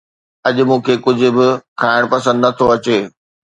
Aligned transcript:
اڄ 0.47 0.57
مون 0.67 0.79
کي 0.85 0.93
ڪجهه 1.03 1.31
به 1.37 1.47
کائڻ 1.81 2.01
پسند 2.11 2.37
نه 2.43 2.49
ٿو 2.57 2.65
اچي 2.75 2.97